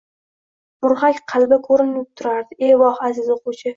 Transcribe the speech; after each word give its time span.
murg‘ak 0.85 1.21
qalbi... 1.33 1.59
ko‘rinib 1.67 2.07
turardi. 2.21 2.59
E 2.71 2.79
voh, 2.85 2.99
aziz 3.11 3.29
o‘quvchi! 3.37 3.69